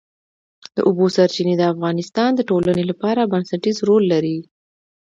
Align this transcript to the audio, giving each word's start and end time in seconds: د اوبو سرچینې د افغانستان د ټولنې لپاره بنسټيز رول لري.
د 0.75 0.77
اوبو 0.87 1.05
سرچینې 1.15 1.55
د 1.57 1.63
افغانستان 1.73 2.29
د 2.35 2.41
ټولنې 2.49 2.83
لپاره 2.91 3.29
بنسټيز 3.31 3.77
رول 3.87 4.03
لري. 4.13 4.37